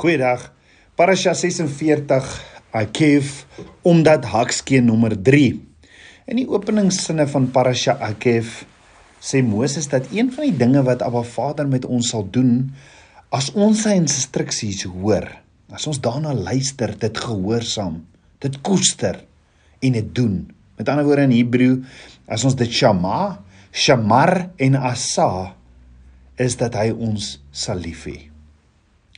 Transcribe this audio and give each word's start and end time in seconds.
Goeiedag. 0.00 0.46
Parasha 0.96 1.34
46 1.36 2.28
Akev 2.72 3.42
omdat 3.84 4.24
hakskeen 4.32 4.86
nommer 4.88 5.12
3. 5.12 5.50
In 6.24 6.38
die 6.40 6.46
openingssinne 6.48 7.26
van 7.28 7.50
Parasha 7.52 7.98
Akev 8.06 8.62
sê 9.20 9.42
Moses 9.44 9.90
dat 9.92 10.08
een 10.08 10.30
van 10.32 10.46
die 10.48 10.56
dinge 10.56 10.80
wat 10.86 11.04
Abba 11.04 11.20
Vader 11.20 11.68
met 11.68 11.84
ons 11.84 12.14
sal 12.14 12.24
doen 12.32 12.70
as 13.28 13.50
ons 13.52 13.84
sy 13.84 13.92
instruksies 14.00 14.86
hoor, 14.88 15.28
as 15.68 15.84
ons 15.84 16.00
daarna 16.00 16.32
luister, 16.32 16.96
dit 16.96 17.22
gehoorsaam, 17.26 18.00
dit 18.40 18.56
koester 18.64 19.20
en 19.84 20.00
dit 20.00 20.10
doen. 20.16 20.40
Met 20.80 20.88
ander 20.88 21.04
woorde 21.04 21.28
in 21.28 21.36
Hebreë, 21.42 21.76
as 22.24 22.48
ons 22.48 22.56
dit 22.56 22.72
shama, 22.72 23.36
shamar 23.68 24.48
en 24.56 24.80
asa 24.80 25.30
is 26.40 26.56
dat 26.56 26.80
hy 26.80 26.88
ons 26.88 27.34
sal 27.52 27.84
lief 27.84 28.08
hê. 28.08 28.29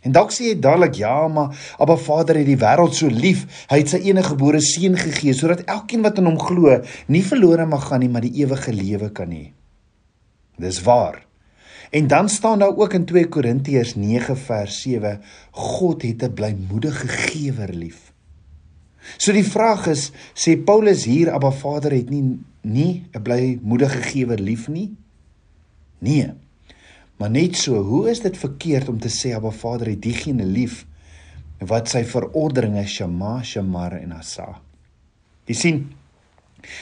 En 0.03 0.15
dalk 0.15 0.33
sê 0.35 0.51
jy 0.51 0.55
dadelik 0.59 0.97
ja, 0.99 1.15
maar 1.31 1.55
Abba 1.79 1.97
Vader 1.97 2.41
het 2.41 2.49
die 2.49 2.59
wêreld 2.59 2.97
so 2.99 3.07
lief, 3.07 3.45
hy 3.71 3.83
het 3.85 3.93
sy 3.93 4.01
enige 4.09 4.33
gebore 4.35 4.61
seun 4.61 4.97
gegee 4.99 5.35
sodat 5.39 5.63
elkeen 5.71 6.03
wat 6.03 6.19
in 6.19 6.27
hom 6.27 6.41
glo, 6.43 6.81
nie 7.07 7.23
verlore 7.23 7.67
mag 7.71 7.87
gaan 7.89 8.03
nie, 8.03 8.11
maar 8.11 8.27
die 8.27 8.35
ewige 8.43 8.75
lewe 8.75 9.13
kan 9.15 9.31
hê. 9.31 9.53
Dis 10.59 10.83
waar. 10.83 11.23
En 11.93 12.09
dan 12.09 12.29
staan 12.29 12.59
daar 12.59 12.77
ook 12.77 12.95
in 12.99 13.05
2 13.05 13.29
Korintiërs 13.29 13.95
9 13.95 14.37
vers 14.37 14.81
7, 14.83 15.21
God 15.51 16.03
het 16.03 16.23
'n 16.23 16.35
blymoedige 16.35 17.09
gewer 17.09 17.73
lief. 17.75 18.13
So 19.19 19.33
die 19.33 19.47
vraag 19.47 19.87
is, 19.87 20.11
sê 20.35 20.57
Paulus 20.57 21.05
hier 21.05 21.33
Abba 21.33 21.51
Vader 21.51 21.93
het 21.93 22.11
nie 22.11 22.39
nie 22.63 23.05
'n 23.13 23.23
blymoedige 23.23 24.03
gewer 24.03 24.39
lief 24.39 24.69
nie? 24.69 24.97
Nee. 25.99 26.31
Maar 27.23 27.31
net 27.31 27.55
so, 27.55 27.79
hoe 27.87 28.09
is 28.11 28.19
dit 28.21 28.35
verkeerd 28.35 28.89
om 28.91 28.97
te 28.99 29.07
sê 29.07 29.31
Abba 29.37 29.53
Vader 29.55 29.93
het 29.93 30.01
diegene 30.03 30.43
lief 30.43 30.81
wat 31.71 31.87
sy 31.93 32.01
verordeninge 32.03 32.83
Shema, 32.91 33.37
Shamar 33.47 33.95
en 34.01 34.17
Asa? 34.17 34.49
Jy 35.47 35.55
sien, 35.55 35.79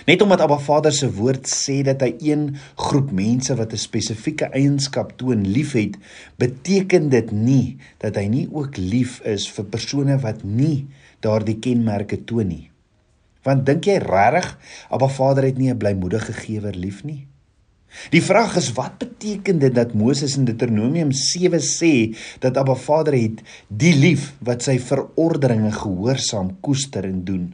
net 0.08 0.24
omdat 0.24 0.40
Abba 0.46 0.56
Vader 0.64 0.96
se 0.96 1.10
woord 1.12 1.44
sê 1.44 1.82
dat 1.84 2.00
hy 2.06 2.14
een 2.24 2.46
groep 2.86 3.12
mense 3.12 3.52
wat 3.58 3.76
'n 3.76 3.84
spesifieke 3.84 4.48
eienskap 4.56 5.12
toon 5.20 5.44
liefhet, 5.44 6.00
beteken 6.40 7.12
dit 7.12 7.36
nie 7.36 7.76
dat 8.00 8.16
hy 8.16 8.24
nie 8.32 8.48
ook 8.48 8.80
lief 8.80 9.20
is 9.28 9.44
vir 9.44 9.68
persone 9.68 10.16
wat 10.24 10.40
nie 10.40 10.86
daardie 11.20 11.58
kenmerke 11.60 12.24
toon 12.24 12.48
nie. 12.48 12.70
Want 13.44 13.66
dink 13.66 13.84
jy 13.84 14.00
regtig 14.00 14.56
Abba 14.88 15.08
Vader 15.08 15.44
het 15.44 15.58
nie 15.58 15.68
'n 15.68 15.76
blymoedige 15.76 16.32
gewer 16.32 16.72
lief 16.72 17.04
nie? 17.04 17.26
Die 18.10 18.22
vraag 18.22 18.56
is 18.56 18.70
wat 18.72 18.98
beteken 19.02 19.58
dit 19.58 19.74
dat 19.74 19.94
Moses 19.98 20.36
in 20.38 20.46
Deuteronomium 20.48 21.12
7 21.12 21.60
sê 21.62 21.94
dat 22.42 22.56
Abba 22.56 22.74
Vader 22.78 23.16
het 23.18 23.42
die 23.68 23.94
lief 23.96 24.32
wat 24.46 24.62
sy 24.66 24.78
verordeninge 24.78 25.72
gehoorsaam 25.74 26.56
koester 26.62 27.04
en 27.04 27.24
doen. 27.26 27.46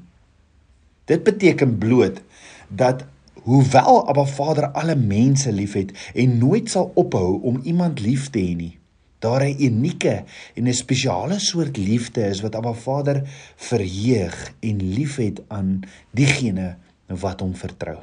Dit 1.07 1.25
beteken 1.25 1.79
bloot 1.79 2.21
dat 2.69 3.05
hoewel 3.47 4.03
Abba 4.11 4.25
Vader 4.27 4.71
alle 4.75 4.97
mense 4.97 5.53
liefhet 5.53 5.95
en 6.15 6.39
nooit 6.39 6.71
sal 6.71 6.91
ophou 6.95 7.41
om 7.47 7.61
iemand 7.65 8.01
lief 8.03 8.31
te 8.31 8.43
hê 8.43 8.57
nie, 8.57 8.75
daar 9.23 9.45
'n 9.45 9.57
unieke 9.59 10.25
en 10.55 10.69
'n 10.69 10.75
spesiale 10.75 11.39
soort 11.39 11.77
liefde 11.77 12.27
is 12.27 12.41
wat 12.41 12.55
Abba 12.55 12.73
Vader 12.73 13.23
verheug 13.57 14.53
en 14.61 14.77
liefhet 14.95 15.41
aan 15.49 15.81
diegene 16.11 16.77
wat 17.07 17.41
hom 17.41 17.55
vertrou. 17.55 18.03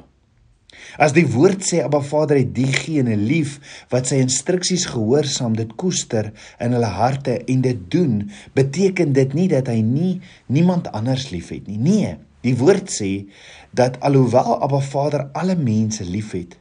As 0.98 1.14
die 1.16 1.26
woord 1.26 1.64
sê 1.66 1.82
Abba 1.84 2.00
Vader 2.04 2.38
het 2.40 2.52
diegene 2.56 3.16
lief 3.18 3.58
wat 3.92 4.10
sy 4.10 4.20
instruksies 4.22 4.86
gehoorsaam 4.92 5.56
dit 5.58 5.72
koester 5.80 6.30
in 6.62 6.76
hulle 6.76 6.92
harte 6.98 7.38
en 7.50 7.64
dit 7.64 7.80
doen, 7.90 8.20
beteken 8.54 9.14
dit 9.16 9.34
nie 9.34 9.48
dat 9.52 9.70
hy 9.72 9.80
nie 9.82 10.20
niemand 10.46 10.90
anders 10.92 11.30
liefhet 11.34 11.66
nie. 11.70 11.78
Nee, 11.78 12.16
die 12.44 12.56
woord 12.60 12.92
sê 12.92 13.26
dat 13.72 13.98
alhoewel 14.04 14.60
Abba 14.62 14.80
Vader 14.84 15.28
alle 15.32 15.56
mense 15.56 16.04
liefhet, 16.04 16.58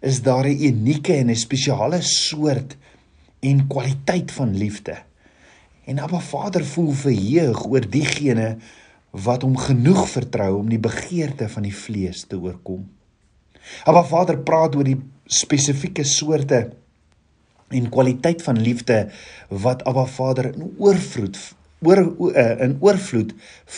is 0.00 0.22
daar 0.22 0.46
'n 0.46 0.62
unieke 0.70 1.14
en 1.14 1.30
'n 1.30 1.36
spesiale 1.36 2.02
soort 2.02 2.76
en 3.40 3.66
kwaliteit 3.66 4.30
van 4.32 4.56
liefde. 4.56 4.96
En 5.84 5.98
Abba 5.98 6.20
Vader 6.20 6.64
voel 6.64 6.90
verheug 6.90 7.66
oor 7.66 7.90
diegene 7.90 8.56
wat 9.10 9.42
hom 9.42 9.56
genoeg 9.56 10.08
vertrou 10.08 10.56
om 10.58 10.68
die 10.68 10.80
begeerte 10.80 11.48
van 11.48 11.62
die 11.62 11.74
vlees 11.76 12.24
te 12.26 12.38
oorkom. 12.38 12.86
Abba 13.84 14.04
Vader 14.04 14.38
praat 14.46 14.76
oor 14.76 14.86
die 14.86 14.98
spesifieke 15.26 16.04
soorte 16.04 16.72
en 17.72 17.88
kwaliteit 17.88 18.42
van 18.44 18.60
liefde 18.60 19.08
wat 19.48 19.84
Abba 19.88 20.04
Vader 20.06 20.52
in 20.52 20.74
oorvloed 20.78 21.38
oor 21.82 22.02
eh, 22.30 22.60
in 22.62 22.76
oorvloed 22.80 23.32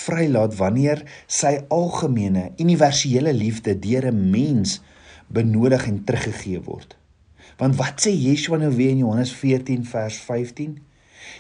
vrylaat 0.05 0.57
wanneer 0.59 1.05
sy 1.27 1.55
algemene 1.73 2.51
universele 2.61 3.33
liefde 3.33 3.79
deur 3.79 4.11
'n 4.11 4.31
mens 4.31 4.81
benodig 5.27 5.87
en 5.87 6.05
teruggegee 6.05 6.61
word. 6.61 6.97
Want 7.57 7.77
wat 7.77 8.03
sê 8.05 8.11
Yeshua 8.11 8.59
nou 8.59 8.73
weer 8.75 8.91
in 8.91 9.05
Johannes 9.05 9.33
14 9.33 9.85
vers 9.85 10.19
15? 10.19 10.79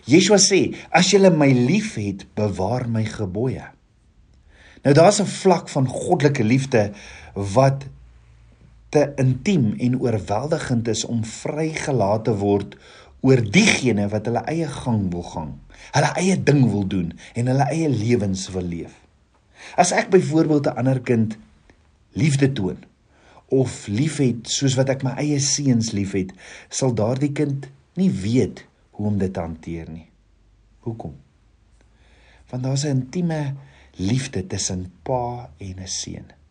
Yeshua 0.04 0.38
sê: 0.38 0.74
"As 0.90 1.10
julle 1.10 1.30
my 1.30 1.52
liefhet, 1.52 2.26
bewaar 2.34 2.88
my 2.88 3.04
gebooie." 3.04 3.64
Nou 4.82 4.94
daar's 4.94 5.20
'n 5.20 5.26
vlak 5.26 5.68
van 5.68 5.86
goddelike 5.86 6.44
liefde 6.44 6.92
wat 7.34 7.84
te 8.94 9.08
intiem 9.18 9.72
en 9.82 9.98
oorweldigend 10.00 10.88
is 10.92 11.02
om 11.04 11.24
vrygelaat 11.26 12.28
te 12.28 12.34
word 12.38 12.76
oor 13.24 13.40
diegene 13.42 14.06
wat 14.12 14.28
hulle 14.28 14.44
eie 14.52 14.68
gang 14.70 15.08
wil 15.12 15.24
gaan, 15.26 15.54
hulle 15.96 16.10
eie 16.20 16.36
ding 16.50 16.62
wil 16.70 16.84
doen 16.86 17.10
en 17.34 17.50
hulle 17.50 17.66
eie 17.72 17.88
lewens 17.90 18.46
wil 18.54 18.66
leef. 18.68 18.94
As 19.80 19.94
ek 19.96 20.12
byvoorbeeld 20.12 20.68
'n 20.70 20.78
ander 20.82 21.00
kind 21.00 21.36
liefde 22.12 22.52
toon 22.52 22.84
of 23.48 23.86
liefhet 23.86 24.48
soos 24.48 24.76
wat 24.78 24.88
ek 24.88 25.02
my 25.02 25.14
eie 25.18 25.40
seuns 25.40 25.90
liefhet, 25.92 26.32
sal 26.68 26.94
daardie 26.94 27.32
kind 27.32 27.66
nie 27.96 28.10
weet 28.10 28.64
hoe 28.90 29.06
om 29.06 29.18
dit 29.18 29.32
te 29.32 29.40
hanteer 29.40 29.90
nie. 29.90 30.08
Hoekom? 30.86 31.14
Want 32.50 32.62
daar's 32.62 32.84
'n 32.84 33.02
intieme 33.02 33.54
liefde 33.96 34.46
tussen 34.46 34.92
pa 35.02 35.50
en 35.58 35.80
'n 35.80 35.88
seun. 35.88 36.43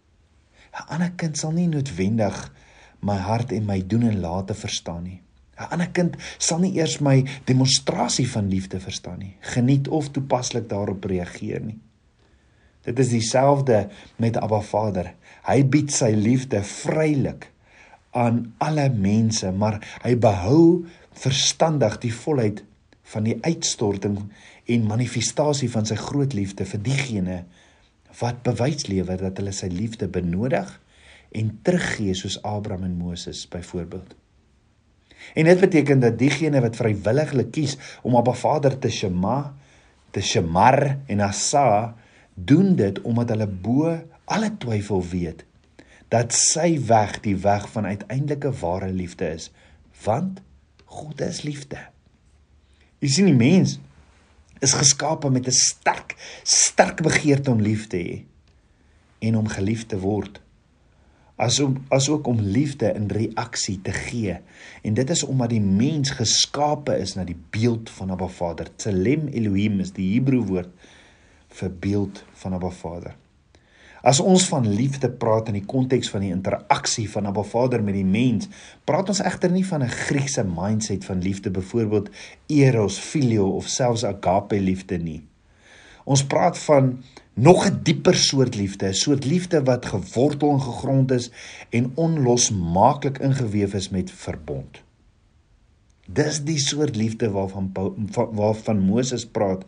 'n 0.73 0.88
ander 0.89 1.11
kind 1.16 1.38
sal 1.38 1.51
nie 1.51 1.67
noodwendig 1.67 2.51
my 3.00 3.17
hart 3.17 3.51
en 3.51 3.66
my 3.66 3.81
doen 3.88 4.03
en 4.09 4.19
late 4.19 4.53
verstaan 4.53 5.03
nie. 5.03 5.22
'n 5.59 5.69
ander 5.69 5.89
kind 5.91 6.16
sal 6.38 6.59
nie 6.59 6.73
eers 6.78 7.00
my 7.00 7.23
demonstrasie 7.45 8.29
van 8.29 8.50
liefde 8.50 8.79
verstaan 8.79 9.19
nie, 9.19 9.35
geniet 9.39 9.88
of 9.88 10.09
toepaslik 10.12 10.69
daarop 10.69 11.03
reageer 11.06 11.62
nie. 11.62 11.79
Dit 12.83 13.00
is 13.00 13.09
dieselfde 13.09 13.89
met 14.16 14.38
Abba 14.38 14.59
Vader. 14.62 15.13
Hy 15.47 15.63
bied 15.63 15.91
sy 15.91 16.12
liefde 16.12 16.63
vrylik 16.63 17.47
aan 18.12 18.53
alle 18.57 18.89
mense, 18.89 19.51
maar 19.51 19.79
hy 20.03 20.17
behou 20.19 20.85
verstandig 21.13 21.97
die 22.03 22.13
volheid 22.13 22.63
van 23.13 23.23
die 23.23 23.38
uitstorting 23.41 24.17
en 24.66 24.88
manifestasie 24.88 25.69
van 25.72 25.88
sy 25.88 25.95
groot 26.00 26.33
liefde 26.33 26.66
vir 26.66 26.83
diegene 26.83 27.38
wat 28.19 28.44
bewys 28.46 28.88
lewer 28.88 29.18
dat 29.22 29.40
hulle 29.41 29.53
sy 29.56 29.69
liefde 29.74 30.07
benodig 30.12 30.69
en 31.34 31.50
teruggee 31.66 32.13
soos 32.18 32.38
Abraham 32.46 32.85
en 32.88 32.97
Moses 33.00 33.47
byvoorbeeld. 33.50 34.13
En 35.34 35.47
dit 35.47 35.59
beteken 35.59 36.00
dat 36.03 36.19
diegene 36.19 36.62
wat 36.62 36.75
vrywilliglik 36.75 37.51
kies 37.56 37.78
om 38.03 38.18
Abba 38.19 38.35
Vader 38.38 38.75
te 38.79 38.91
shema, 38.91 39.53
te 40.12 40.22
shemar 40.22 40.97
en 41.07 41.24
asa, 41.25 41.96
doen 42.34 42.75
dit 42.75 43.01
omdat 43.01 43.34
hulle 43.34 43.47
bo 43.47 43.96
alle 44.25 44.51
twyfel 44.59 45.01
weet 45.09 45.45
dat 46.13 46.35
sy 46.38 46.75
weg 46.85 47.16
die 47.25 47.35
weg 47.41 47.66
van 47.74 47.88
uiteindelike 47.90 48.51
ware 48.59 48.91
liefde 48.94 49.31
is, 49.34 49.47
want 50.03 50.44
God 50.85 51.24
is 51.25 51.41
liefde. 51.41 51.80
Jy 53.01 53.09
sien 53.09 53.30
die 53.31 53.38
mens 53.38 53.80
is 54.63 54.75
geskape 54.80 55.30
met 55.30 55.48
'n 55.48 55.51
sterk 55.51 56.15
sterk 56.44 57.01
begeerte 57.01 57.51
om 57.51 57.62
lief 57.62 57.88
te 57.88 57.98
hê 57.98 58.24
en 59.27 59.38
om 59.38 59.48
geliefd 59.48 59.89
te 59.89 60.00
word. 60.00 60.42
Asom 61.36 61.83
asook 61.89 62.27
om 62.27 62.39
liefde 62.39 62.94
in 62.94 63.07
reaksie 63.07 63.81
te 63.81 63.92
gee. 63.92 64.38
En 64.81 64.94
dit 64.94 65.10
is 65.10 65.24
omdat 65.24 65.50
die 65.50 65.62
mens 65.62 66.10
geskape 66.10 66.98
is 66.98 67.15
na 67.15 67.24
die 67.24 67.39
beeld 67.50 67.89
van 67.89 68.12
Abba 68.12 68.27
Vader. 68.27 68.68
Tselem 68.75 69.27
Elohim 69.27 69.80
is 69.80 69.92
die 69.92 70.13
Hebreë 70.13 70.45
woord 70.45 70.69
vir 71.50 71.71
beeld 71.71 72.24
van 72.33 72.54
Abba 72.54 72.69
Vader 72.69 73.16
As 74.03 74.19
ons 74.19 74.44
van 74.51 74.65
liefde 74.67 75.07
praat 75.07 75.47
in 75.47 75.55
die 75.61 75.67
konteks 75.67 76.09
van 76.11 76.25
die 76.25 76.33
interaksie 76.35 77.05
van 77.07 77.29
Abba 77.29 77.45
Vader 77.47 77.83
met 77.83 77.95
die 77.95 78.07
mens, 78.07 78.50
praat 78.83 79.07
ons 79.13 79.21
egter 79.23 79.51
nie 79.51 79.63
van 79.63 79.83
'n 79.83 79.95
Griekse 80.07 80.44
mindset 80.44 81.05
van 81.05 81.23
liefde, 81.23 81.51
byvoorbeeld 81.51 82.09
eros, 82.47 83.00
filio 83.00 83.47
of 83.55 83.67
selfs 83.67 84.03
agape 84.03 84.59
liefde 84.59 84.97
nie. 84.97 85.23
Ons 86.03 86.23
praat 86.23 86.57
van 86.57 87.03
nog 87.33 87.65
'n 87.65 87.79
dieper 87.83 88.15
soort 88.15 88.55
liefde, 88.55 88.88
'n 88.88 88.94
soort 88.94 89.25
liefde 89.25 89.63
wat 89.63 89.85
gewortel 89.85 90.51
en 90.51 90.61
gegrond 90.61 91.11
is 91.11 91.31
en 91.69 91.91
onlosmaaklik 91.95 93.17
ingeweef 93.17 93.73
is 93.73 93.89
met 93.89 94.11
verbond. 94.11 94.83
Dis 96.07 96.44
die 96.44 96.59
soort 96.59 96.95
liefde 96.95 97.31
waarvan 97.31 97.71
waarvan 98.31 98.79
Moses 98.79 99.25
praat 99.25 99.63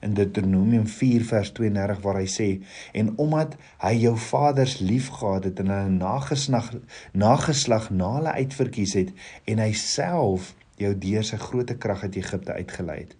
in 0.00 0.14
Deuteronomium 0.14 0.86
4 0.86 1.24
vers 1.28 1.52
32 1.52 2.02
waar 2.04 2.20
hy 2.20 2.28
sê 2.30 2.48
en 2.96 3.12
omdat 3.20 3.56
hy 3.84 3.94
jou 4.06 4.16
vaders 4.30 4.78
liefgehad 4.80 5.44
het 5.50 5.60
en 5.60 5.72
hulle 5.74 5.96
nageslag 5.96 6.70
nageslag 7.12 7.90
na 7.90 8.14
hulle 8.18 8.36
uitverkies 8.44 8.96
het 9.00 9.12
en 9.44 9.62
hy 9.62 9.72
self 9.76 10.54
jou 10.80 10.94
deur 10.96 11.26
sy 11.26 11.36
groot 11.36 11.74
krag 11.78 12.06
uit 12.08 12.20
Egipte 12.22 12.56
uitgelei 12.56 13.02
het 13.02 13.16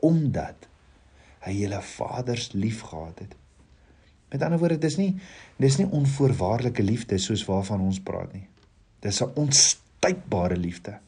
omdat 0.00 0.68
hy 1.44 1.52
julle 1.56 1.80
vaders 1.96 2.50
liefgehad 2.52 3.22
het. 3.24 3.36
Met 4.30 4.42
ander 4.44 4.60
woorde 4.60 4.78
dis 4.80 4.96
nie 5.00 5.14
dis 5.60 5.78
nie 5.80 5.88
onvoorwaardelike 5.88 6.84
liefde 6.84 7.18
soos 7.18 7.44
waarvan 7.48 7.82
ons 7.84 8.00
praat 8.04 8.32
nie. 8.32 8.46
Dis 9.00 9.22
'n 9.22 9.32
onstuitbare 9.34 10.56
liefde. 10.56 10.98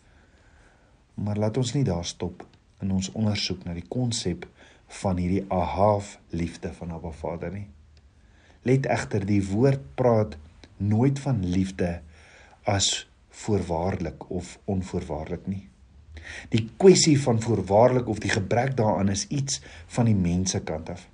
Maar 1.15 1.37
laat 1.37 1.57
ons 1.57 1.75
nie 1.75 1.85
daar 1.85 2.05
stop 2.05 2.47
in 2.81 2.91
ons 2.91 3.13
ondersoek 3.13 3.65
na 3.65 3.75
die 3.75 3.89
konsep 3.89 4.47
van 5.01 5.17
hierdie 5.17 5.45
ahaaf 5.49 6.19
liefde 6.31 6.73
van 6.77 6.93
Abba 6.93 7.11
Vader 7.17 7.53
nie. 7.53 7.69
Let 8.69 8.87
egter 8.87 9.25
die 9.27 9.43
woord 9.49 9.83
praat 9.99 10.37
nooit 10.77 11.19
van 11.23 11.41
liefde 11.47 12.01
as 12.69 13.09
voorwaardelik 13.43 14.31
of 14.31 14.59
onvoorwaardelik 14.65 15.47
nie. 15.47 15.65
Die 16.53 16.69
kwessie 16.77 17.17
van 17.21 17.41
voorwaardelik 17.43 18.09
of 18.09 18.21
die 18.23 18.31
gebrek 18.31 18.77
daaraan 18.77 19.11
is 19.11 19.27
iets 19.29 19.63
van 19.97 20.11
die 20.11 20.19
mense 20.19 20.61
kant 20.61 20.93
af. 20.93 21.09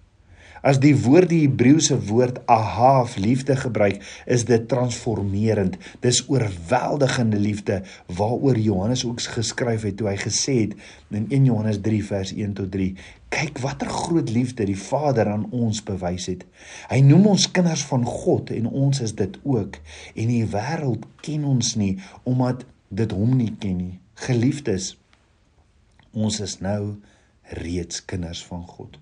As 0.62 0.80
die 0.82 0.94
woord 0.98 1.30
die 1.30 1.44
Hebreëse 1.44 1.94
woord 2.08 2.40
ahav 2.50 3.14
liefde 3.22 3.54
gebruik, 3.56 4.02
is 4.26 4.44
dit 4.48 4.64
transformerend. 4.70 5.76
Dis 6.02 6.24
oorweldigende 6.26 7.38
liefde 7.38 7.82
waaroor 8.18 8.58
Johannes 8.58 9.04
ook 9.06 9.22
geskryf 9.22 9.86
het 9.86 9.96
toe 10.00 10.10
hy 10.10 10.16
gesê 10.18 10.56
het 10.64 10.74
in 11.14 11.28
1 11.30 11.46
Johannes 11.50 11.80
3 11.84 12.02
vers 12.04 12.34
1 12.34 12.52
tot 12.58 12.70
3: 12.74 12.94
"Kyk 13.28 13.58
watter 13.62 13.88
groot 13.88 14.30
liefde 14.30 14.64
die 14.64 14.78
Vader 14.78 15.28
aan 15.28 15.46
ons 15.50 15.82
bewys 15.82 16.26
het. 16.26 16.44
Hy 16.90 17.00
noem 17.00 17.26
ons 17.26 17.50
kinders 17.50 17.84
van 17.84 18.04
God 18.04 18.50
en 18.50 18.66
ons 18.66 19.00
is 19.00 19.14
dit 19.14 19.38
ook. 19.42 19.78
En 20.14 20.26
die 20.26 20.46
wêreld 20.46 21.06
ken 21.22 21.44
ons 21.44 21.74
nie 21.76 21.98
omdat 22.22 22.64
dit 22.88 23.12
hom 23.12 23.36
nie 23.36 23.54
ken 23.58 23.76
nie. 23.76 23.98
Geliefdes, 24.14 24.96
ons 26.12 26.40
is 26.40 26.58
nou 26.60 26.96
reeds 27.62 28.04
kinders 28.04 28.44
van 28.44 28.66
God." 28.66 28.98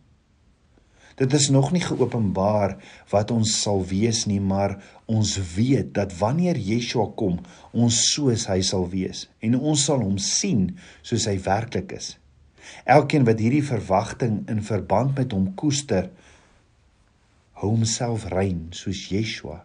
Dit 1.17 1.33
is 1.33 1.49
nog 1.49 1.71
nie 1.73 1.81
geopenbaar 1.81 2.77
wat 3.09 3.31
ons 3.33 3.55
sal 3.63 3.81
wees 3.89 4.27
nie, 4.29 4.41
maar 4.41 4.77
ons 5.09 5.39
weet 5.55 5.95
dat 5.97 6.13
wanneer 6.19 6.59
Yeshua 6.61 7.07
kom, 7.17 7.39
ons 7.73 8.03
soos 8.13 8.45
hy 8.51 8.59
sal 8.61 8.85
wees 8.93 9.25
en 9.41 9.57
ons 9.57 9.85
sal 9.89 10.05
hom 10.05 10.19
sien 10.21 10.75
soos 11.01 11.25
hy 11.31 11.39
werklik 11.41 11.95
is. 11.97 12.11
Elkeen 12.85 13.25
wat 13.25 13.41
hierdie 13.41 13.65
verwagting 13.65 14.43
in 14.53 14.61
verband 14.61 15.17
met 15.17 15.33
hom 15.33 15.55
koester, 15.57 16.11
hou 17.57 17.73
homself 17.73 18.29
rein 18.29 18.67
soos 18.77 19.07
Yeshua 19.09 19.63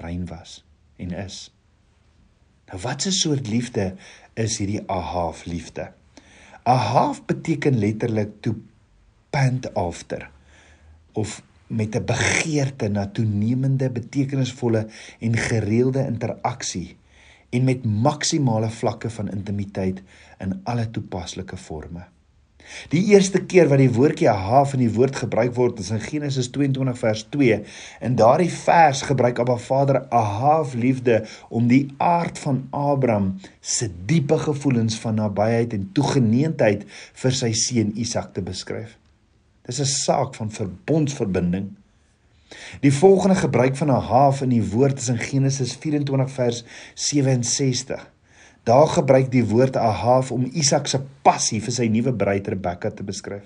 rein 0.00 0.24
was 0.30 0.62
en 0.96 1.12
is. 1.12 1.50
Nou 2.72 2.80
wat 2.80 3.04
'n 3.04 3.12
soort 3.12 3.46
liefde 3.46 3.92
is 4.34 4.56
hierdie 4.56 4.80
Ahav 4.88 5.44
liefde? 5.44 5.92
Ahav 6.64 7.20
beteken 7.26 7.78
letterlik 7.78 8.40
to 8.40 8.56
pant 9.30 9.74
after 9.74 10.32
of 11.14 11.42
met 11.66 11.96
'n 11.96 12.04
begeerte 12.04 12.88
na 12.88 13.06
toenemende 13.06 13.90
betekenisvolle 13.90 14.86
en 15.20 15.36
gereelde 15.36 16.06
interaksie 16.06 16.96
en 17.50 17.64
met 17.64 17.84
maksimale 17.84 18.70
vlakke 18.70 19.10
van 19.10 19.30
intimiteit 19.30 20.02
in 20.38 20.60
alle 20.64 20.90
toepaslike 20.90 21.56
forme. 21.56 22.02
Die 22.88 23.02
eerste 23.12 23.42
keer 23.44 23.68
wat 23.68 23.78
die 23.78 23.92
woordjie 23.92 24.28
haaf 24.28 24.72
in 24.76 24.84
die 24.84 24.92
woord 24.94 25.18
gebruik 25.20 25.52
word 25.56 25.82
is 25.82 25.90
in 25.94 26.00
Genesis 26.00 26.48
22 26.54 26.98
vers 26.98 27.26
2. 27.36 27.60
In 28.08 28.16
daardie 28.16 28.50
vers 28.50 29.02
gebruik 29.02 29.38
Abba 29.38 29.56
Vader 29.60 30.00
ahaaf 30.08 30.74
liefde 30.74 31.22
om 31.48 31.68
die 31.68 31.84
aard 31.98 32.38
van 32.38 32.66
Abraham 32.70 33.34
se 33.60 33.90
diepe 34.06 34.38
gevoelens 34.38 34.98
van 35.04 35.20
nabyheid 35.20 35.76
en 35.76 35.90
toegeneentheid 35.92 36.86
vir 37.22 37.40
sy 37.42 37.52
seun 37.52 37.92
Isak 38.00 38.32
te 38.34 38.42
beskryf. 38.42 38.96
Dis 39.64 39.80
'n 39.80 39.84
saak 39.84 40.34
van 40.34 40.50
verbondsverbinding. 40.50 41.72
Die 42.80 42.92
volgende 42.92 43.34
gebruik 43.34 43.76
van 43.76 43.90
'n 43.90 44.06
haaf 44.10 44.40
in 44.40 44.48
die 44.48 44.70
woord 44.70 44.98
is 44.98 45.08
in 45.08 45.18
Genesis 45.18 45.72
24 45.74 46.30
vers 46.30 46.64
67. 46.94 48.10
Daar 48.62 48.88
gebruik 48.88 49.30
die 49.30 49.44
woord 49.44 49.76
'n 49.76 49.94
haaf 50.04 50.30
om 50.30 50.50
Isak 50.52 50.86
se 50.86 51.00
passie 51.22 51.62
vir 51.62 51.72
sy 51.72 51.86
nuwe 51.86 52.14
bruid 52.14 52.48
Rebekka 52.48 52.90
te 52.90 53.02
beskryf. 53.02 53.44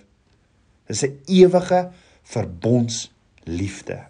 Dis 0.86 1.02
'n 1.02 1.18
ewige 1.26 1.90
verbondsliefde. 2.22 4.06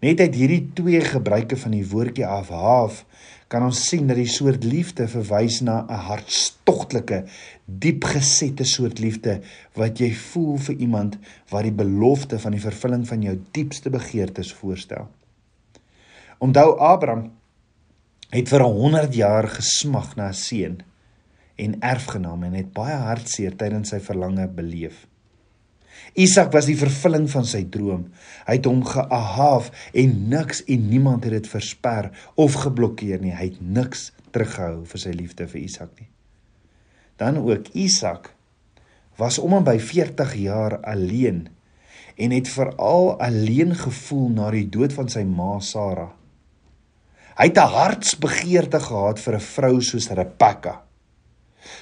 Net 0.00 0.20
uit 0.20 0.34
hierdie 0.34 0.70
twee 0.72 1.00
gebruike 1.00 1.56
van 1.56 1.70
die 1.70 1.86
woordjie 1.88 2.26
afhaaf 2.26 3.04
kan 3.48 3.62
ons 3.62 3.80
sien 3.88 4.06
dat 4.08 4.16
die 4.16 4.30
soort 4.30 4.64
liefde 4.64 5.06
verwys 5.08 5.60
na 5.60 5.84
'n 5.88 6.00
hartstogtelike, 6.08 7.24
diepgesette 7.66 8.64
soort 8.64 8.98
liefde 8.98 9.40
wat 9.74 9.98
jy 9.98 10.12
voel 10.14 10.58
vir 10.58 10.74
iemand 10.74 11.18
wat 11.50 11.62
die 11.62 11.72
belofte 11.72 12.38
van 12.38 12.52
die 12.52 12.60
vervulling 12.60 13.06
van 13.08 13.22
jou 13.22 13.38
diepste 13.52 13.90
begeertes 13.90 14.52
voorstel. 14.52 15.08
Onthou 16.38 16.78
Abraham 16.78 17.32
het 18.30 18.48
vir 18.48 18.62
100 18.62 19.14
jaar 19.14 19.48
gesmag 19.48 20.16
na 20.16 20.28
'n 20.28 20.34
seun 20.34 20.82
en 21.56 21.80
erfgenaam 21.80 22.42
en 22.42 22.54
het 22.54 22.72
baie 22.72 22.96
hartseer 22.96 23.56
tydens 23.56 23.88
sy 23.88 24.00
verlange 24.00 24.48
beleef. 24.48 25.06
Isak 26.14 26.52
was 26.52 26.66
die 26.66 26.78
vervulling 26.78 27.26
van 27.30 27.46
sy 27.48 27.64
droom. 27.70 28.06
Hy 28.46 28.58
het 28.58 28.68
hom 28.68 28.84
geahaaf 28.86 29.70
en 29.92 30.14
niks 30.30 30.62
en 30.70 30.88
niemand 30.88 31.24
het 31.24 31.32
dit 31.32 31.48
versper 31.50 32.10
of 32.34 32.60
geblokkeer 32.64 33.20
nie. 33.20 33.34
Hy 33.34 33.50
het 33.50 33.60
niks 33.60 34.12
teruggehou 34.30 34.84
vir 34.90 35.00
sy 35.00 35.14
liefde 35.14 35.48
vir 35.50 35.60
Isak 35.62 35.90
nie. 36.00 36.08
Dan 37.18 37.38
ook 37.42 37.70
Isak 37.74 38.32
was 39.18 39.38
om 39.38 39.54
en 39.54 39.66
by 39.66 39.78
40 39.78 40.34
jaar 40.42 40.80
alleen 40.82 41.46
en 42.14 42.30
het 42.30 42.48
veral 42.48 43.14
alleen 43.22 43.74
gevoel 43.74 44.28
na 44.34 44.50
die 44.54 44.66
dood 44.70 44.94
van 44.94 45.10
sy 45.10 45.24
ma 45.26 45.58
Sara. 45.62 46.10
Hy 47.34 47.46
het 47.50 47.58
'n 47.58 47.74
hartsbegeerte 47.74 48.80
gehad 48.80 49.18
vir 49.18 49.34
'n 49.34 49.40
vrou 49.40 49.80
soos 49.80 50.08
Rebekka. 50.08 50.82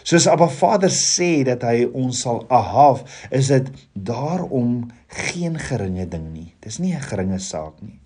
Soos 0.02 0.26
Abba 0.26 0.49
Vader 0.49 0.90
sê 0.90 1.44
dat 1.44 1.62
hy 1.62 1.87
ons 1.93 2.23
sal 2.25 2.44
ahaaf, 2.49 3.05
is 3.31 3.49
dit 3.49 3.70
daarom 3.94 4.90
geen 5.09 5.59
geringe 5.59 6.06
ding 6.09 6.33
nie. 6.33 6.54
Dis 6.61 6.78
nie 6.78 6.95
'n 6.95 7.00
geringe 7.00 7.38
saak 7.38 7.80
nie. 7.83 7.99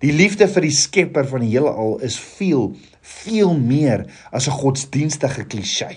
Die 0.00 0.12
liefde 0.12 0.48
vir 0.48 0.62
die 0.62 0.74
Skepper 0.76 1.24
van 1.24 1.40
die 1.40 1.50
heelal 1.54 1.98
is 2.04 2.18
veel, 2.18 2.74
veel 3.00 3.54
meer 3.54 4.06
as 4.32 4.48
'n 4.48 4.58
godsdienstige 4.60 5.44
klise. 5.44 5.88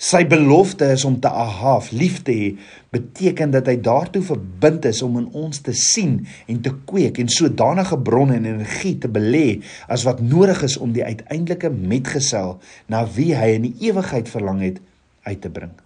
Sy 0.00 0.22
belofte 0.24 0.86
is 0.94 1.02
om 1.04 1.18
te 1.20 1.28
ahaaf, 1.28 1.90
lief 1.92 2.22
te 2.24 2.32
hê, 2.32 2.44
beteken 2.88 3.50
dat 3.52 3.66
hy 3.68 3.74
daartoe 3.84 4.22
verbind 4.24 4.86
is 4.88 5.02
om 5.04 5.18
in 5.20 5.26
ons 5.36 5.60
te 5.60 5.74
sien 5.76 6.14
en 6.48 6.62
te 6.64 6.72
kweek 6.88 7.20
en 7.20 7.28
sodanige 7.28 7.98
bronne 8.00 8.38
en 8.38 8.48
energie 8.48 8.94
te 9.02 9.10
belê 9.12 9.60
as 9.92 10.06
wat 10.08 10.22
nodig 10.24 10.64
is 10.64 10.78
om 10.80 10.94
die 10.96 11.04
uiteindelike 11.04 11.68
metgesel 11.74 12.56
na 12.88 13.04
wie 13.12 13.34
hy 13.36 13.50
in 13.58 13.68
die 13.68 13.90
ewigheid 13.90 14.32
verlang 14.32 14.64
het 14.64 14.80
uit 15.28 15.44
te 15.44 15.52
bring. 15.52 15.76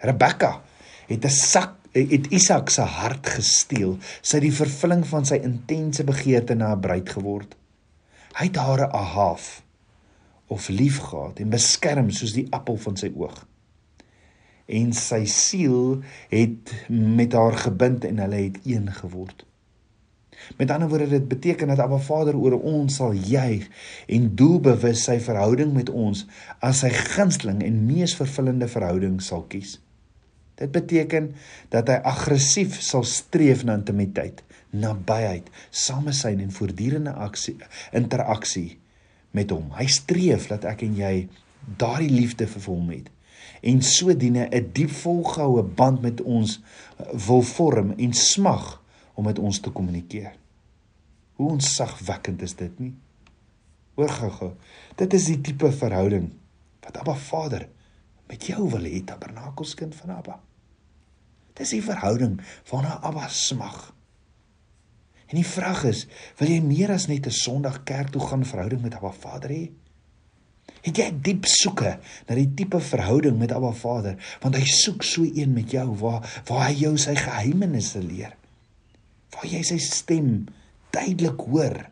Rebekka 0.00 0.62
het 1.12 1.24
'n 1.24 1.36
sak 1.36 1.76
het 1.92 2.32
Isak 2.32 2.70
se 2.70 2.82
hart 2.82 3.26
gesteel, 3.26 3.98
sy 4.22 4.40
die 4.40 4.52
vervulling 4.52 5.04
van 5.06 5.24
sy 5.24 5.36
intense 5.36 6.04
begeerte 6.04 6.54
na 6.54 6.72
'n 6.72 6.80
bruid 6.80 7.08
geword. 7.08 7.56
Hy 8.40 8.44
het 8.46 8.56
haar 8.56 8.88
'n 8.88 8.92
ahaaf 8.92 9.67
of 10.48 10.68
liefgehad 10.68 11.40
en 11.42 11.52
beskerm 11.52 12.10
soos 12.10 12.34
die 12.36 12.46
appel 12.56 12.78
van 12.80 12.96
sy 13.00 13.10
oog. 13.16 13.36
En 14.68 14.92
sy 14.96 15.22
siel 15.28 16.00
het 16.32 16.72
met 16.88 17.36
haar 17.36 17.56
gebind 17.56 18.04
en 18.08 18.20
hulle 18.24 18.40
het 18.48 18.58
een 18.68 18.88
geword. 18.92 19.44
Met 20.56 20.70
ander 20.70 20.88
woorde 20.88 21.08
dit 21.08 21.28
beteken 21.28 21.68
dat 21.68 21.78
Abba 21.78 21.98
Vader 21.98 22.36
oor 22.36 22.60
ons 22.60 22.94
sal 23.00 23.12
juig 23.12 23.66
en 24.06 24.30
doelbewus 24.38 25.02
sy 25.08 25.18
verhouding 25.20 25.72
met 25.74 25.90
ons 25.90 26.24
as 26.64 26.82
sy 26.84 26.90
gunsteling 26.94 27.60
en 27.64 27.84
mees 27.88 28.14
vervullende 28.16 28.68
verhouding 28.70 29.18
sal 29.24 29.44
kies. 29.50 29.76
Dit 30.58 30.72
beteken 30.74 31.32
dat 31.74 31.90
hy 31.90 31.98
aggressief 32.08 32.80
sal 32.82 33.04
streef 33.06 33.64
na 33.64 33.76
intimiteit, 33.78 34.42
nabyheid, 34.70 35.46
samesyn 35.70 36.40
en 36.42 36.54
voortdurende 36.54 37.14
aksie 37.28 37.56
interaksie 37.96 38.78
met 39.30 39.50
hom. 39.50 39.70
Hy 39.76 39.86
streef 39.86 40.48
dat 40.48 40.64
ek 40.64 40.82
en 40.82 40.96
jy 40.96 41.28
daardie 41.78 42.10
liefde 42.10 42.46
vir 42.46 42.68
hom 42.68 42.90
het 42.90 43.08
en 43.60 43.82
sodoende 43.82 44.48
'n 44.50 44.70
diep 44.72 44.90
volgehoue 44.90 45.62
band 45.62 46.00
met 46.00 46.20
ons 46.20 46.60
eh, 46.96 47.06
wil 47.26 47.42
vorm 47.42 47.90
en 47.96 48.12
smag 48.12 48.82
om 49.14 49.24
met 49.24 49.38
ons 49.38 49.60
te 49.60 49.70
kommunikeer. 49.70 50.36
Hoe 51.34 51.50
onsagwekkend 51.50 52.42
is 52.42 52.54
dit 52.54 52.78
nie? 52.78 52.94
Hoor 53.94 54.08
gou-gou. 54.08 54.52
Dit 54.94 55.12
is 55.12 55.24
die 55.24 55.40
tipe 55.40 55.72
verhouding 55.72 56.30
wat 56.80 56.96
Abba 56.96 57.14
Vader 57.14 57.68
met 58.26 58.46
jou 58.46 58.70
wil 58.70 58.84
hê, 58.84 59.04
tabernakelskind 59.04 59.94
van 59.94 60.10
Abba. 60.10 60.40
Dis 61.54 61.70
die 61.70 61.82
verhouding 61.82 62.40
waarna 62.70 63.00
Abba 63.02 63.28
smag. 63.28 63.94
En 65.28 65.36
die 65.36 65.46
vraag 65.46 65.84
is, 65.90 66.06
wil 66.40 66.48
jy 66.48 66.60
meer 66.64 66.94
as 66.94 67.06
net 67.10 67.26
'n 67.26 67.34
Sondag 67.34 67.82
kerk 67.84 68.10
toe 68.14 68.20
gaan 68.20 68.44
verhouding 68.44 68.82
met 68.82 68.94
Abba 68.94 69.12
Vader 69.12 69.50
hê? 69.50 69.70
Het 70.82 70.96
jy 70.96 71.08
diep 71.22 71.44
soeke 71.44 71.98
na 72.28 72.34
die 72.34 72.48
tipe 72.54 72.80
verhouding 72.80 73.38
met 73.38 73.52
Abba 73.52 73.72
Vader, 73.72 74.16
want 74.40 74.56
hy 74.56 74.64
soek 74.64 75.02
so 75.02 75.24
een 75.24 75.52
met 75.52 75.70
jou 75.70 75.86
waar 76.00 76.24
waar 76.48 76.68
hy 76.68 76.74
jou 76.80 76.96
sy 76.96 77.14
geheimenisse 77.14 78.00
leer. 78.00 78.36
Waar 79.34 79.46
jy 79.46 79.62
sy 79.62 79.78
stem 79.78 80.46
duidelik 80.90 81.40
hoor 81.40 81.90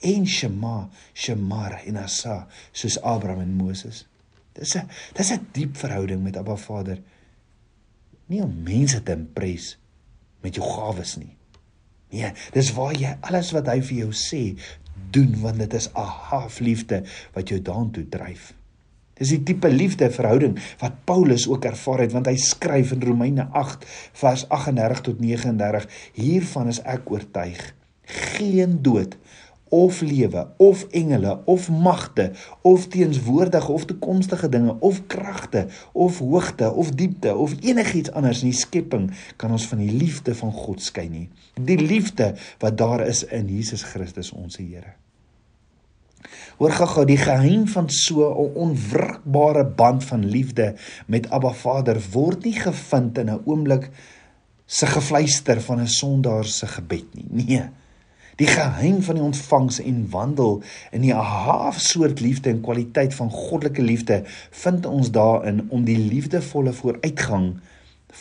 en 0.00 0.26
Shema, 0.26 0.88
Shemar 1.14 1.80
en 1.86 1.96
Asa 1.96 2.46
soos 2.72 3.00
Abraham 3.02 3.40
en 3.40 3.56
Moses. 3.56 4.06
Dis 4.54 4.76
'n 4.76 4.88
dis 5.14 5.32
'n 5.32 5.46
diep 5.52 5.76
verhouding 5.76 6.22
met 6.22 6.36
Abba 6.36 6.56
Vader. 6.56 7.02
Nie 8.26 8.42
om 8.42 8.62
mense 8.62 9.02
te 9.02 9.12
impres 9.12 9.76
met 10.40 10.54
jou 10.54 10.66
gawes 10.66 11.16
nie. 11.16 11.39
Nee, 12.10 12.32
dis 12.54 12.72
waar 12.74 12.94
jy 12.98 13.16
alles 13.20 13.52
wat 13.54 13.68
hy 13.70 13.80
vir 13.86 14.04
jou 14.04 14.12
sê 14.16 14.42
doen 15.14 15.34
want 15.42 15.58
dit 15.58 15.74
is 15.74 15.88
'n 15.94 16.08
haafliefde 16.30 17.02
wat 17.34 17.48
jou 17.48 17.60
daartoe 17.62 18.08
dryf. 18.08 18.52
Dis 19.14 19.28
die 19.28 19.42
tipe 19.42 19.68
liefde 19.68 20.10
verhouding 20.10 20.58
wat 20.80 21.04
Paulus 21.04 21.48
ook 21.48 21.64
ervaar 21.64 22.00
het 22.00 22.12
want 22.12 22.26
hy 22.26 22.36
skryf 22.36 22.92
in 22.92 23.02
Romeine 23.02 23.48
8 23.52 23.84
vers 24.12 24.48
38 24.48 25.00
tot 25.00 25.20
39 25.20 25.86
hiervan 26.12 26.68
is 26.68 26.80
ek 26.82 27.10
oortuig 27.10 27.74
geen 28.10 28.78
dood 28.82 29.16
of 29.70 30.00
lewe 30.00 30.46
of 30.56 30.84
engele 30.90 31.40
of 31.44 31.68
magte 31.70 32.30
of 32.62 32.86
teenswoordige 32.90 33.72
of 33.72 33.84
toekomstige 33.84 34.48
dinge 34.48 34.76
of 34.80 35.02
kragte 35.06 35.66
of 35.92 36.18
hoogte 36.18 36.72
of 36.72 36.90
diepte 36.90 37.34
of 37.34 37.54
enigiets 37.60 38.10
anders 38.10 38.42
in 38.42 38.50
die 38.50 38.58
skepping 38.58 39.10
kan 39.36 39.54
ons 39.54 39.66
van 39.70 39.78
die 39.78 39.92
liefde 39.92 40.34
van 40.34 40.52
God 40.52 40.82
skei 40.82 41.08
nie. 41.08 41.28
Die 41.54 41.78
liefde 41.78 42.34
wat 42.58 42.78
daar 42.78 43.06
is 43.06 43.22
in 43.24 43.46
Jesus 43.48 43.82
Christus 43.82 44.32
ons 44.32 44.58
Here. 44.60 44.98
Hoor 46.60 46.74
gaga 46.76 47.06
die 47.08 47.16
geheim 47.16 47.64
van 47.72 47.86
so 47.88 48.28
'n 48.28 48.54
onwrikbare 48.54 49.64
band 49.64 50.04
van 50.04 50.26
liefde 50.26 50.74
met 51.06 51.30
Abba 51.30 51.52
Vader 51.52 51.98
word 52.12 52.44
nie 52.44 52.58
gevind 52.58 53.18
in 53.18 53.30
'n 53.30 53.42
oomblik 53.44 53.90
se 54.66 54.86
gefluister 54.86 55.60
van 55.60 55.80
'n 55.80 55.88
sondaar 55.88 56.44
se 56.44 56.66
gebed 56.66 57.14
nie. 57.14 57.26
Nee. 57.30 57.62
Die 58.40 58.48
geheim 58.48 59.02
van 59.04 59.18
die 59.18 59.24
ontvangs 59.24 59.82
en 59.84 60.04
wandel 60.10 60.62
in 60.96 61.02
die 61.04 61.12
haaf 61.12 61.80
soort 61.84 62.22
liefde 62.24 62.48
en 62.48 62.62
kwaliteit 62.64 63.12
van 63.14 63.28
goddelike 63.30 63.82
liefde 63.84 64.22
vind 64.62 64.86
ons 64.88 65.10
daarin 65.12 65.66
om 65.68 65.84
die 65.84 65.98
liefdevolle 65.98 66.72
vooruitgang 66.72 67.50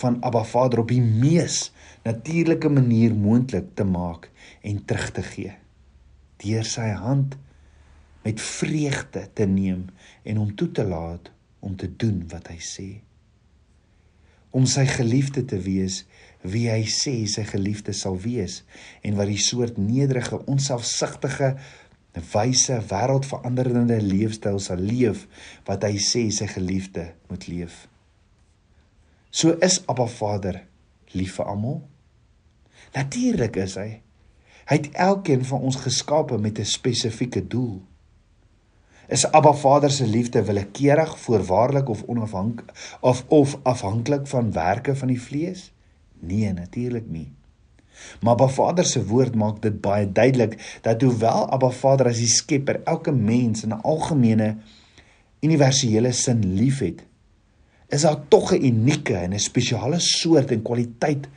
van 0.02 0.18
Abba 0.22 0.44
Vader 0.44 0.84
op 0.84 0.92
die 0.92 1.02
mees 1.02 1.70
natuurlike 2.04 2.70
manier 2.70 3.16
moontlik 3.16 3.72
te 3.80 3.88
maak 3.88 4.28
en 4.62 4.84
terug 4.86 5.12
te 5.16 5.24
gee. 5.24 5.56
Deur 6.44 6.68
sy 6.68 6.92
hand 7.00 7.38
met 8.28 8.42
vreugde 8.44 9.24
te 9.34 9.48
neem 9.48 9.86
en 10.24 10.44
hom 10.44 10.52
toe 10.56 10.72
te 10.72 10.84
laat 10.84 11.32
om 11.60 11.80
te 11.80 11.88
doen 11.96 12.26
wat 12.28 12.52
hy 12.52 12.60
sê. 12.60 12.90
Om 14.52 14.68
sy 14.68 14.84
geliefde 14.84 15.46
te 15.48 15.64
wees 15.64 16.04
wie 16.42 16.70
hy 16.72 16.86
sê 16.88 17.28
sy 17.28 17.44
geliefde 17.44 17.94
sal 17.94 18.18
wees 18.24 18.64
en 19.04 19.18
wat 19.20 19.28
die 19.28 19.42
soort 19.42 19.78
nederige 19.78 20.40
onselfsugtige 20.48 21.56
wyse 22.32 22.80
wêreldveranderende 22.90 24.00
leefstyl 24.02 24.60
sal 24.64 24.82
leef 24.82 25.26
wat 25.68 25.84
hy 25.84 26.00
sê 26.02 26.26
sy 26.34 26.48
geliefde 26.50 27.12
moet 27.30 27.48
leef. 27.48 27.88
So 29.32 29.54
is 29.62 29.82
Abba 29.88 30.08
Vader 30.08 30.64
lief 31.14 31.36
vir 31.38 31.52
almal. 31.52 31.82
Natuurlik 32.96 33.60
is 33.62 33.76
hy. 33.78 34.02
Hy 34.70 34.78
het 34.78 34.90
elkeen 34.94 35.46
van 35.46 35.62
ons 35.66 35.78
geskape 35.84 36.38
met 36.38 36.60
'n 36.60 36.66
spesifieke 36.66 37.48
doel. 37.48 37.82
Is 39.10 39.26
Abba 39.26 39.54
Vader 39.54 39.92
se 39.92 40.06
liefde 40.06 40.44
willekeurig, 40.44 41.18
voorwaardelik 41.20 41.90
of 41.90 42.04
onafhanklik 42.04 42.98
of 43.02 43.24
of 43.28 43.58
afhanklik 43.64 44.28
van 44.28 44.52
werke 44.52 44.96
van 44.96 45.08
die 45.08 45.22
vlees? 45.22 45.72
Nee, 46.20 46.54
natuurlik 46.54 47.08
nie. 47.08 47.32
Maar 48.22 48.34
Abba 48.34 48.48
Vader 48.48 48.86
se 48.86 49.02
woord 49.06 49.36
maak 49.36 49.62
dit 49.62 49.82
baie 49.82 50.08
duidelik 50.12 50.80
dat 50.82 51.02
hoewel 51.02 51.50
Abba 51.52 51.70
Vader 51.76 52.12
as 52.12 52.22
die 52.22 52.32
Skepper 52.32 52.82
elke 52.84 53.12
mens 53.12 53.64
in 53.64 53.74
'n 53.76 53.82
algemene 53.82 54.56
universele 55.42 56.12
sin 56.12 56.56
liefhet, 56.56 57.04
is 57.88 58.02
daar 58.02 58.28
tog 58.28 58.54
'n 58.54 58.66
unieke 58.66 59.16
en 59.16 59.34
'n 59.34 59.40
spesiale 59.40 60.00
soort 60.00 60.52
en 60.52 60.62
kwaliteit 60.62 61.28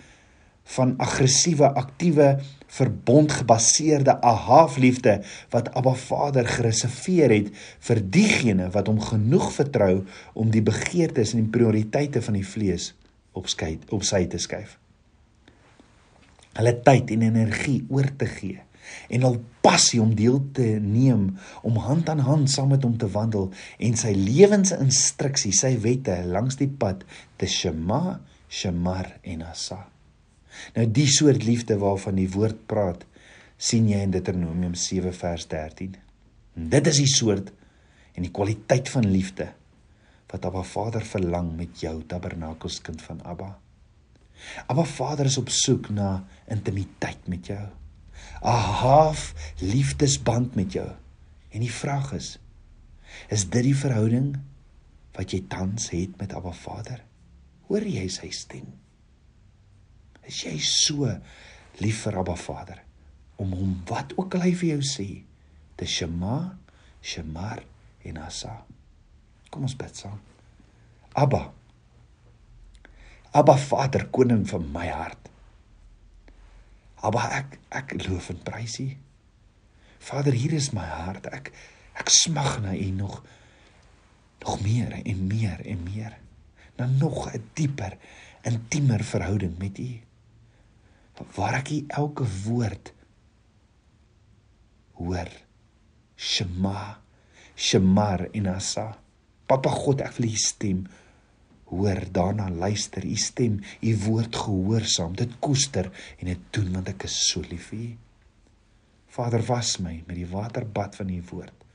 van 0.64 0.94
aggressiewe, 0.96 1.72
aktiewe, 1.74 2.38
verbondgebaseerde 2.66 4.20
ahaafliefde 4.20 5.22
wat 5.50 5.74
Abba 5.74 5.94
Vader 5.94 6.46
gereserveer 6.48 7.30
het 7.30 7.48
vir 7.78 8.00
diegene 8.10 8.70
wat 8.70 8.86
hom 8.86 9.00
genoeg 9.00 9.52
vertrou 9.52 10.04
om 10.32 10.50
die 10.50 10.62
begeertes 10.62 11.32
en 11.32 11.42
die 11.42 11.50
prioriteite 11.50 12.22
van 12.22 12.34
die 12.34 12.46
vlees 12.46 12.94
op 13.38 13.48
skei 13.48 13.78
op 13.90 14.04
sy 14.06 14.24
te 14.30 14.40
skuif. 14.42 14.76
Hulle 16.52 16.74
tyd 16.84 17.10
en 17.14 17.24
energie 17.30 17.80
oor 17.88 18.10
te 18.18 18.28
gee 18.28 18.60
en 19.14 19.24
hul 19.24 19.38
passie 19.64 20.00
om 20.02 20.10
deel 20.18 20.40
te 20.56 20.66
neem 20.82 21.28
om 21.62 21.78
hand 21.84 22.10
aan 22.12 22.24
hand 22.26 22.50
saam 22.50 22.72
met 22.74 22.82
hom 22.84 22.96
te 22.98 23.08
wandel 23.14 23.48
en 23.78 23.96
sy 23.96 24.12
lewensinstruksie, 24.16 25.52
sy 25.54 25.76
wette 25.84 26.18
langs 26.28 26.58
die 26.60 26.68
pad 26.68 27.06
te 27.40 27.48
Shema, 27.48 28.18
Shemar 28.50 29.14
en 29.22 29.46
Asa. 29.46 29.80
Nou 30.76 30.86
die 30.90 31.08
soort 31.08 31.46
liefde 31.46 31.78
waarvan 31.80 32.18
die 32.20 32.28
woord 32.30 32.66
praat, 32.68 33.06
sien 33.56 33.88
jy 33.88 34.02
in 34.04 34.12
Deuteronomium 34.12 34.74
7 34.76 35.14
vers 35.14 35.46
13. 35.48 35.96
En 36.58 36.68
dit 36.74 36.90
is 36.90 37.00
die 37.04 37.10
soort 37.10 37.52
en 38.12 38.26
die 38.26 38.34
kwaliteit 38.34 38.90
van 38.92 39.06
liefde 39.08 39.48
wat 40.32 40.46
Abba 40.48 40.62
Vader 40.64 41.04
verlang 41.04 41.52
met 41.56 41.80
jou 41.84 41.98
tabernakelskind 42.08 43.02
van 43.04 43.20
Abba. 43.28 43.52
Abba 44.66 44.84
Vader 44.88 45.28
is 45.28 45.36
op 45.38 45.52
soek 45.52 45.90
na 45.92 46.24
intimiteit 46.48 47.28
met 47.28 47.46
jou. 47.46 47.66
'n 48.42 48.62
Haaf 48.80 49.34
liefdesband 49.60 50.54
met 50.54 50.72
jou. 50.72 50.88
En 51.50 51.60
die 51.60 51.72
vraag 51.72 52.12
is: 52.12 52.38
is 53.28 53.44
dit 53.48 53.62
die 53.62 53.76
verhouding 53.76 54.36
wat 55.12 55.30
jy 55.30 55.44
tans 55.48 55.90
het 55.90 56.16
met 56.18 56.32
Abba 56.32 56.52
Vader? 56.52 57.04
Hoor 57.68 57.84
jy 57.84 58.08
sy 58.08 58.30
stem? 58.30 58.72
Is 60.26 60.42
jy 60.44 60.58
so 60.58 61.10
lief 61.78 62.02
vir 62.06 62.18
Abba 62.18 62.36
Vader 62.36 62.82
om 63.36 63.52
hom 63.52 63.82
wat 63.88 64.16
ook 64.16 64.34
al 64.34 64.46
hy 64.48 64.54
vir 64.54 64.68
jou 64.76 64.82
sê 64.86 65.08
te 65.76 65.86
shema, 65.86 66.58
shemar 67.02 67.64
en 68.04 68.16
asa? 68.16 68.62
Kom 69.52 69.66
ons 69.68 69.76
bid 69.76 69.98
saam. 70.00 70.16
Abba. 71.12 71.42
Abba 73.36 73.56
Vader, 73.60 74.06
koning 74.12 74.46
van 74.48 74.64
my 74.72 74.86
hart. 74.88 75.28
Abba, 77.04 77.26
ek 77.36 77.58
ek 77.82 77.94
loof 78.06 78.30
en 78.32 78.40
prys 78.46 78.78
U. 78.80 78.88
Vader, 80.02 80.34
hier 80.36 80.56
is 80.56 80.70
my 80.76 80.86
hart. 80.86 81.28
Ek 81.28 81.52
ek 82.00 82.08
smag 82.12 82.62
na 82.64 82.72
U 82.72 82.88
nog 82.96 83.20
nog 84.42 84.58
meer 84.64 84.96
en 84.98 85.26
meer 85.28 85.60
en 85.68 85.84
meer. 85.84 86.16
Na 86.78 86.86
nog 86.86 87.28
'n 87.28 87.44
dieper, 87.54 87.98
intiemer 88.42 89.04
verhouding 89.04 89.58
met 89.58 89.78
U. 89.78 90.00
Waar 91.36 91.60
ek 91.60 91.70
U 91.70 91.84
elke 91.88 92.24
woord 92.44 92.92
hoor. 94.92 95.28
Shema, 96.16 96.98
Shemar 97.56 98.28
en 98.32 98.46
Asa. 98.46 99.01
Papa 99.52 99.72
God, 99.76 100.00
ek 100.00 100.16
wil 100.16 100.30
U 100.32 100.36
stem 100.40 100.84
hoor, 101.72 102.00
daarna 102.12 102.48
luister, 102.52 103.04
U 103.04 103.16
stem, 103.16 103.60
U 103.80 103.92
woord 104.06 104.36
gehoorsaam, 104.36 105.16
dit 105.16 105.36
koester 105.44 105.88
en 106.18 106.30
dit 106.32 106.48
doen 106.56 106.72
want 106.76 106.88
ek 106.92 107.06
is 107.08 107.18
so 107.28 107.44
lief 107.48 107.70
vir 107.72 107.84
U. 107.86 107.90
Vader, 109.12 109.44
was 109.44 109.76
my 109.84 109.98
met 110.06 110.16
die 110.16 110.28
waterbad 110.28 110.96
van 110.96 111.12
U 111.12 111.20
woord. 111.32 111.66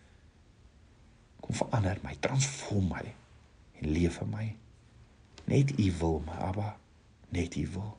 Kom 1.42 1.58
verander 1.58 2.02
my, 2.02 2.16
transform 2.22 2.90
my 2.96 3.06
en 3.78 3.90
leef 3.94 4.18
vir 4.22 4.30
my. 4.32 4.48
Net 5.48 5.74
U 5.78 5.88
wil, 6.02 6.22
my 6.26 6.38
Abba, 6.50 6.74
net 7.34 7.58
U 7.62 7.66
wil. 7.78 7.92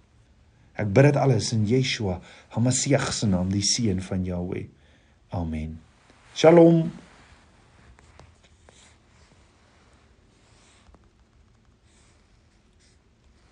Ek 0.78 0.90
bid 0.94 1.10
dit 1.10 1.18
alles 1.18 1.52
in 1.54 1.66
Yeshua, 1.66 2.18
Hamasiach 2.54 3.10
se 3.14 3.30
naam, 3.30 3.50
die 3.50 3.64
seun 3.66 4.02
van 4.04 4.26
Jahweh. 4.26 4.66
Amen. 5.34 5.78
Shalom. 6.38 6.86